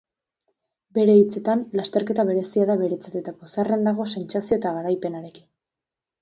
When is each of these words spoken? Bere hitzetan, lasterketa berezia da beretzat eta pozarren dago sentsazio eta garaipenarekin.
Bere 0.97 1.17
hitzetan, 1.17 1.61
lasterketa 1.79 2.25
berezia 2.29 2.65
da 2.71 2.77
beretzat 2.79 3.19
eta 3.21 3.35
pozarren 3.43 3.85
dago 3.91 4.09
sentsazio 4.15 4.57
eta 4.59 4.73
garaipenarekin. 4.79 5.47